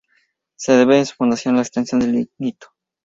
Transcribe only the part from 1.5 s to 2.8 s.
a la extracción de lignito.